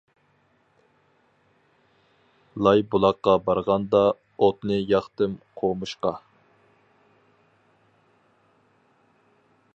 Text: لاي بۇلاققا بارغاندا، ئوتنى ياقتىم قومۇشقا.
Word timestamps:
لاي 2.67 2.83
بۇلاققا 2.95 3.35
بارغاندا، 3.49 4.01
ئوتنى 4.15 4.79
ياقتىم 4.95 5.37
قومۇشقا. 5.61 6.17